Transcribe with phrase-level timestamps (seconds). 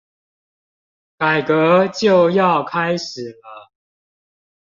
[1.19, 3.71] 改革就要開始了